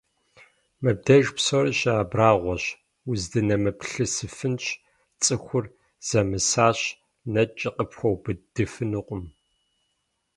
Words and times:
Мыбдеж 0.83 1.25
псори 1.35 1.73
щыабрагьуэщ, 1.79 2.63
уздынэмыплъысыфынщ: 3.09 4.65
цӀыхур 5.23 5.65
зэмысащ, 6.07 6.79
нэкӀи 7.33 7.69
къыпхуэубыдыфынукъым. 7.75 9.23